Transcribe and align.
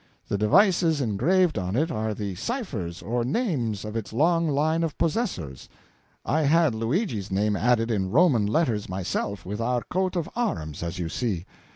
The 0.29 0.37
devices 0.39 0.99
engraved 0.99 1.59
on 1.59 1.75
it 1.75 1.91
are 1.91 2.15
the 2.15 2.33
ciphers 2.33 3.03
or 3.03 3.23
names 3.23 3.85
of 3.85 3.95
its 3.95 4.11
long 4.11 4.49
line 4.49 4.81
of 4.81 4.97
possessors 4.97 5.69
I 6.25 6.41
had 6.41 6.73
Luigi's 6.73 7.29
name 7.29 7.55
added 7.55 7.91
in 7.91 8.09
Roman 8.09 8.47
letters 8.47 8.89
myself 8.89 9.45
with 9.45 9.61
our 9.61 9.83
coat 9.91 10.15
of 10.15 10.27
arms, 10.35 10.81
as 10.81 10.97
you 10.97 11.07
see. 11.07 11.45